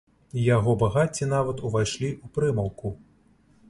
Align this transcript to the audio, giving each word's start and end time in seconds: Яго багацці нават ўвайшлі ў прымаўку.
Яго 0.43 0.71
багацці 0.85 1.29
нават 1.35 1.57
ўвайшлі 1.69 2.09
ў 2.23 2.39
прымаўку. 2.39 2.87